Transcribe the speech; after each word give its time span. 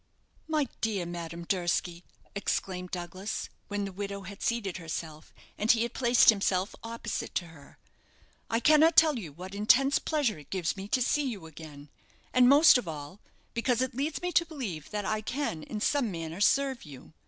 "My 0.47 0.67
dear 0.81 1.05
Madame 1.05 1.43
Durski!" 1.45 2.03
exclaimed 2.33 2.89
Douglas, 2.89 3.49
when 3.67 3.85
the 3.85 3.91
widow 3.91 4.21
had 4.23 4.41
seated 4.41 4.77
herself 4.77 5.31
and 5.59 5.69
he 5.71 5.83
had 5.83 5.93
placed 5.93 6.29
himself 6.29 6.73
opposite 6.81 7.35
to 7.35 7.45
her, 7.49 7.77
"I 8.49 8.59
cannot 8.61 8.95
tell 8.97 9.19
you 9.19 9.31
what 9.31 9.53
intense 9.53 9.99
pleasure 9.99 10.39
it 10.39 10.49
gives 10.49 10.75
me 10.75 10.87
to 10.87 11.03
see 11.03 11.29
you 11.29 11.45
again, 11.45 11.89
and 12.33 12.49
most 12.49 12.79
of 12.79 12.87
all 12.87 13.19
because 13.53 13.79
it 13.83 13.93
leads 13.93 14.23
me 14.23 14.31
to 14.31 14.43
believe 14.43 14.89
that 14.89 15.05
I 15.05 15.21
can 15.21 15.61
in 15.61 15.79
some 15.79 16.09
manner 16.09 16.41
serve 16.41 16.81
you. 16.83 17.13